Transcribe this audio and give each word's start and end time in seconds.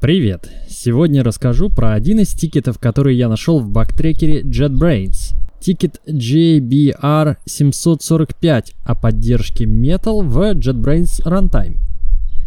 Привет! 0.00 0.50
Сегодня 0.66 1.22
расскажу 1.22 1.68
про 1.68 1.92
один 1.92 2.20
из 2.20 2.32
тикетов, 2.32 2.78
который 2.78 3.16
я 3.16 3.28
нашел 3.28 3.60
в 3.60 3.68
багтрекере 3.68 4.40
JetBrains. 4.40 5.34
Тикет 5.60 6.00
JBR745 6.06 8.64
о 8.82 8.94
поддержке 8.94 9.66
Metal 9.66 10.22
в 10.22 10.38
JetBrains 10.54 11.22
Runtime. 11.26 11.76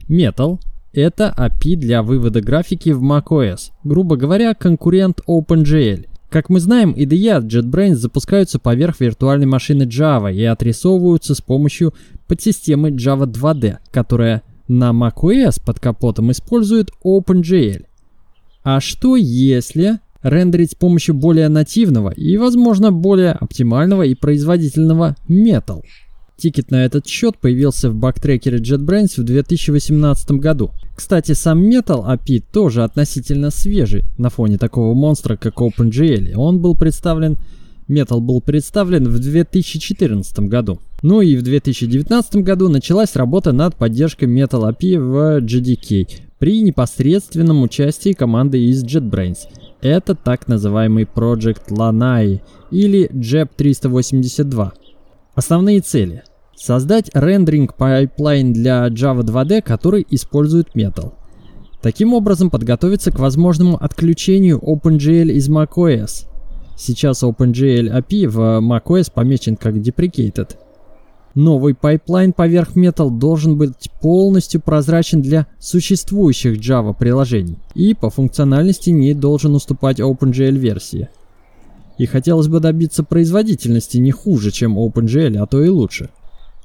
Metal— 0.09 0.57
это 0.93 1.31
API 1.37 1.75
для 1.75 2.01
вывода 2.01 2.41
графики 2.41 2.89
в 2.89 3.03
macOS, 3.03 3.69
грубо 3.83 4.15
говоря, 4.15 4.55
конкурент 4.55 5.21
OpenGL. 5.27 6.07
Как 6.31 6.49
мы 6.49 6.59
знаем, 6.59 6.95
IDE 6.95 7.29
от 7.29 7.45
JetBrains 7.45 7.93
запускаются 7.93 8.57
поверх 8.57 8.99
виртуальной 8.99 9.45
машины 9.45 9.83
Java 9.83 10.33
и 10.33 10.43
отрисовываются 10.43 11.35
с 11.35 11.41
помощью 11.41 11.93
подсистемы 12.25 12.89
Java 12.89 13.31
2D, 13.31 13.77
которая 13.91 14.41
на 14.77 14.91
macOS 14.91 15.61
под 15.63 15.79
капотом 15.79 16.31
использует 16.31 16.89
OpenGL. 17.05 17.85
А 18.63 18.79
что 18.79 19.15
если 19.15 19.99
рендерить 20.21 20.71
с 20.71 20.75
помощью 20.75 21.15
более 21.15 21.49
нативного 21.49 22.09
и, 22.09 22.37
возможно, 22.37 22.91
более 22.91 23.31
оптимального 23.31 24.03
и 24.03 24.15
производительного 24.15 25.15
Metal? 25.29 25.81
Тикет 26.37 26.71
на 26.71 26.83
этот 26.83 27.07
счет 27.07 27.37
появился 27.37 27.89
в 27.89 27.95
бактрекере 27.95 28.57
JetBrains 28.57 29.21
в 29.21 29.23
2018 29.23 30.31
году. 30.31 30.71
Кстати, 30.95 31.33
сам 31.33 31.61
Metal 31.61 32.03
API 32.05 32.43
тоже 32.51 32.83
относительно 32.83 33.51
свежий 33.51 34.03
на 34.17 34.29
фоне 34.29 34.57
такого 34.57 34.93
монстра, 34.93 35.35
как 35.35 35.55
OpenGL. 35.57 36.33
Он 36.35 36.59
был 36.59 36.75
представлен 36.75 37.37
Metal 37.87 38.19
был 38.19 38.41
представлен 38.41 39.07
в 39.07 39.19
2014 39.19 40.39
году. 40.41 40.79
Ну 41.01 41.21
и 41.21 41.35
в 41.35 41.41
2019 41.41 42.37
году 42.37 42.69
началась 42.69 43.15
работа 43.15 43.51
над 43.51 43.75
поддержкой 43.75 44.25
Metal 44.25 44.69
API 44.69 44.99
в 44.99 45.43
JDK 45.43 46.07
при 46.39 46.61
непосредственном 46.61 47.61
участии 47.61 48.13
команды 48.13 48.63
из 48.63 48.83
JetBrains. 48.83 49.39
Это 49.81 50.15
так 50.15 50.47
называемый 50.47 51.03
Project 51.03 51.69
Lanai 51.69 52.41
или 52.71 53.09
JEP 53.11 53.49
382. 53.55 54.73
Основные 55.35 55.81
цели. 55.81 56.23
Создать 56.55 57.09
rendering 57.13 57.75
pipeline 57.75 58.53
для 58.53 58.87
Java 58.87 59.23
2D, 59.23 59.61
который 59.61 60.05
использует 60.09 60.69
Metal. 60.75 61.13
Таким 61.81 62.13
образом 62.13 62.49
подготовиться 62.49 63.11
к 63.11 63.19
возможному 63.19 63.75
отключению 63.83 64.59
OpenGL 64.59 65.31
из 65.31 65.49
macOS– 65.49 66.27
Сейчас 66.85 67.23
OpenGL 67.23 67.97
API 67.97 68.27
в 68.27 68.59
macOS 68.59 69.09
помечен 69.09 69.55
как 69.55 69.75
deprecated. 69.75 70.57
Новый 71.33 71.75
pipeline 71.75 72.33
поверх 72.33 72.75
Metal 72.75 73.09
должен 73.09 73.57
быть 73.57 73.89
полностью 74.01 74.59
прозрачен 74.59 75.21
для 75.21 75.47
существующих 75.59 76.59
Java 76.59 76.93
приложений 76.93 77.59
и 77.73 77.93
по 77.93 78.09
функциональности 78.09 78.89
не 78.89 79.13
должен 79.13 79.55
уступать 79.55 80.01
OpenGL 80.01 80.57
версии. 80.57 81.07
И 81.97 82.05
хотелось 82.05 82.49
бы 82.49 82.59
добиться 82.59 83.05
производительности 83.05 83.97
не 83.97 84.11
хуже, 84.11 84.51
чем 84.51 84.77
OpenGL, 84.77 85.37
а 85.37 85.47
то 85.47 85.63
и 85.63 85.69
лучше. 85.69 86.09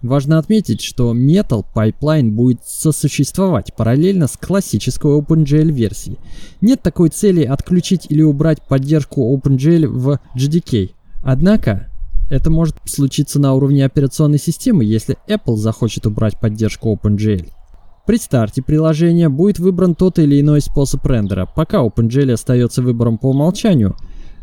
Важно 0.02 0.38
отметить, 0.38 0.80
что 0.80 1.12
Metal 1.12 1.64
Pipeline 1.74 2.30
будет 2.30 2.60
сосуществовать 2.64 3.74
параллельно 3.74 4.28
с 4.28 4.36
классической 4.36 5.18
OpenGL 5.18 5.72
версией. 5.72 6.18
Нет 6.60 6.82
такой 6.82 7.08
цели 7.08 7.42
отключить 7.42 8.06
или 8.08 8.22
убрать 8.22 8.62
поддержку 8.62 9.36
OpenGL 9.36 9.88
в 9.88 10.20
JDK. 10.36 10.90
Однако, 11.24 11.90
это 12.30 12.48
может 12.48 12.76
случиться 12.84 13.40
на 13.40 13.54
уровне 13.54 13.84
операционной 13.84 14.38
системы, 14.38 14.84
если 14.84 15.16
Apple 15.26 15.56
захочет 15.56 16.06
убрать 16.06 16.38
поддержку 16.38 16.92
OpenGL. 16.94 17.48
При 18.06 18.16
старте 18.18 18.62
приложения 18.62 19.28
будет 19.28 19.58
выбран 19.58 19.94
тот 19.94 20.18
или 20.18 20.40
иной 20.40 20.60
способ 20.60 21.04
рендера, 21.06 21.44
пока 21.44 21.78
OpenGL 21.78 22.32
остается 22.32 22.82
выбором 22.82 23.18
по 23.18 23.30
умолчанию, 23.30 23.96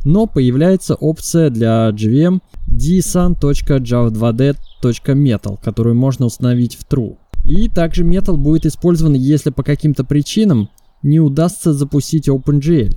но 0.04 0.28
появляется 0.28 0.96
опция 0.96 1.50
для 1.50 1.90
JVM 1.90 2.42
dsun.java2d.metal, 2.68 5.60
которую 5.64 5.96
можно 5.96 6.26
установить 6.26 6.76
в 6.76 6.88
true. 6.88 7.18
И 7.44 7.70
также 7.70 8.04
metal 8.04 8.38
будет 8.38 8.66
использован, 8.66 9.14
если 9.14 9.52
по 9.52 9.64
каким-то 9.64 10.04
причинам 10.04 10.70
не 11.04 11.20
удастся 11.20 11.74
запустить 11.74 12.28
OpenGL. 12.28 12.96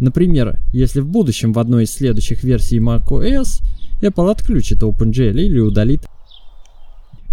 Например, 0.00 0.58
если 0.72 1.00
в 1.00 1.06
будущем 1.06 1.52
в 1.52 1.58
одной 1.58 1.84
из 1.84 1.92
следующих 1.92 2.42
версий 2.42 2.78
macOS 2.78 3.60
Apple 4.00 4.30
отключит 4.30 4.82
OpenGL 4.82 5.38
или 5.38 5.58
удалит. 5.58 6.06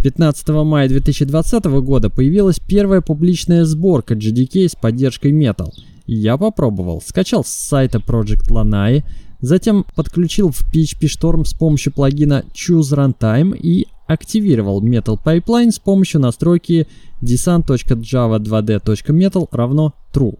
15 0.03 0.49
мая 0.49 0.87
2020 0.87 1.65
года 1.65 2.09
появилась 2.09 2.59
первая 2.59 3.01
публичная 3.01 3.65
сборка 3.65 4.13
JDK 4.13 4.69
с 4.69 4.75
поддержкой 4.75 5.31
Metal. 5.31 5.71
Я 6.05 6.37
попробовал, 6.37 7.01
скачал 7.01 7.43
с 7.43 7.49
сайта 7.49 7.99
Project 7.99 8.49
Lanai, 8.49 9.03
Затем 9.39 9.85
подключил 9.95 10.51
в 10.51 10.63
PHP 10.73 11.03
Storm 11.03 11.45
с 11.45 11.53
помощью 11.53 11.93
плагина 11.93 12.43
Choose 12.53 12.93
Runtime 12.93 13.55
и 13.55 13.85
активировал 14.07 14.83
Metal 14.83 15.15
Pipeline 15.23 15.69
с 15.71 15.77
помощью 15.79 16.19
настройки 16.21 16.87
descent.java2d.metal 17.21 19.47
равно 19.51 19.93
true. 20.13 20.39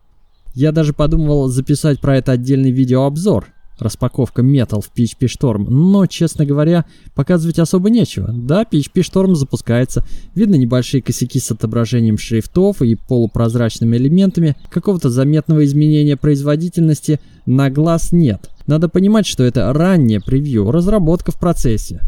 Я 0.53 0.71
даже 0.71 0.93
подумывал 0.93 1.49
записать 1.49 1.99
про 2.01 2.17
это 2.17 2.31
отдельный 2.31 2.71
видеообзор, 2.71 3.49
распаковка 3.77 4.41
Metal 4.41 4.81
в 4.81 4.89
PHP 4.97 5.27
Storm, 5.27 5.69
но, 5.69 6.07
честно 6.07 6.47
говоря, 6.47 6.85
показывать 7.13 7.59
особо 7.59 7.91
нечего. 7.91 8.33
Да, 8.33 8.63
PHP 8.63 9.01
Storm 9.01 9.35
запускается, 9.35 10.03
видно 10.33 10.55
небольшие 10.55 11.03
косяки 11.03 11.39
с 11.39 11.51
отображением 11.51 12.17
шрифтов 12.17 12.81
и 12.81 12.95
полупрозрачными 12.95 13.97
элементами, 13.97 14.55
какого-то 14.71 15.11
заметного 15.11 15.63
изменения 15.65 16.17
производительности 16.17 17.19
на 17.45 17.69
глаз 17.69 18.11
нет– 18.11 18.49
надо 18.67 18.89
понимать, 18.89 19.25
что 19.25 19.43
это 19.43 19.71
раннее 19.73 20.19
превью, 20.21 20.69
разработка 20.71 21.31
в 21.31 21.39
процессе. 21.39 22.01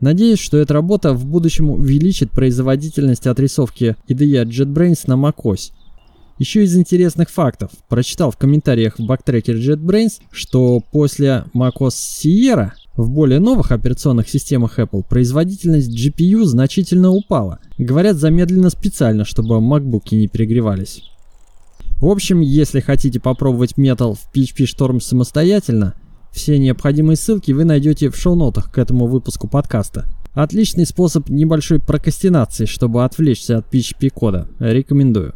Надеюсь, 0.00 0.40
что 0.40 0.56
эта 0.56 0.74
работа 0.74 1.12
в 1.12 1.24
будущем 1.26 1.70
увеличит 1.70 2.32
производительность 2.32 3.28
отрисовки 3.28 3.96
IDE 4.08 4.44
JetBrains 4.46 5.04
на 5.06 5.14
macOS. 5.14 5.70
Еще 6.38 6.64
из 6.64 6.76
интересных 6.76 7.30
фактов. 7.30 7.70
Прочитал 7.88 8.32
в 8.32 8.36
комментариях 8.36 8.98
в 8.98 9.06
бактрекере 9.06 9.60
JetBrains, 9.60 10.22
что 10.32 10.82
после 10.90 11.44
macOS 11.54 11.92
Sierra 11.92 12.72
в 12.96 13.10
более 13.10 13.38
новых 13.38 13.70
операционных 13.70 14.28
системах 14.28 14.78
Apple 14.80 15.04
производительность 15.08 15.90
GPU 15.96 16.44
значительно 16.44 17.10
упала. 17.10 17.60
Говорят, 17.78 18.16
замедленно 18.16 18.70
специально, 18.70 19.24
чтобы 19.24 19.60
макбуки 19.60 20.16
не 20.16 20.26
перегревались. 20.26 21.11
В 22.02 22.08
общем, 22.08 22.40
если 22.40 22.80
хотите 22.80 23.20
попробовать 23.20 23.74
Metal 23.78 24.16
в 24.16 24.34
PHP 24.34 24.64
Storm 24.64 24.98
самостоятельно, 24.98 25.94
все 26.32 26.58
необходимые 26.58 27.16
ссылки 27.16 27.52
вы 27.52 27.64
найдете 27.64 28.10
в 28.10 28.16
шоу-нотах 28.16 28.72
к 28.72 28.78
этому 28.78 29.06
выпуску 29.06 29.46
подкаста. 29.46 30.06
Отличный 30.34 30.84
способ 30.84 31.28
небольшой 31.28 31.78
прокрастинации, 31.78 32.64
чтобы 32.64 33.04
отвлечься 33.04 33.58
от 33.58 33.72
PHP 33.72 34.10
кода. 34.10 34.48
Рекомендую. 34.58 35.34